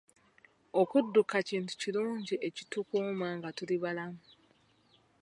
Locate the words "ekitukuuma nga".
2.47-3.49